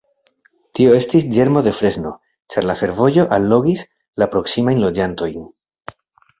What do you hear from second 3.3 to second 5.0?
allogis la proksimajn